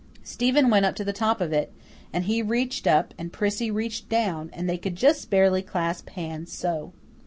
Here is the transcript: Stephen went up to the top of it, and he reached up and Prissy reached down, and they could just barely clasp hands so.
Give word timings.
Stephen 0.23 0.71
went 0.71 0.83
up 0.83 0.95
to 0.95 1.03
the 1.03 1.13
top 1.13 1.39
of 1.39 1.53
it, 1.53 1.71
and 2.11 2.23
he 2.23 2.41
reached 2.41 2.87
up 2.87 3.13
and 3.19 3.31
Prissy 3.31 3.69
reached 3.69 4.09
down, 4.09 4.49
and 4.51 4.67
they 4.67 4.75
could 4.79 4.95
just 4.95 5.29
barely 5.29 5.61
clasp 5.61 6.09
hands 6.09 6.51
so. 6.51 6.91